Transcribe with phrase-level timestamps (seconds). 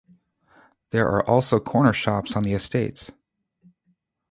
[0.89, 3.11] There are also corner shops on the estates.